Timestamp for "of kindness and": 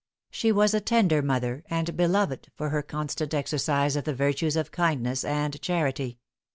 4.55-5.61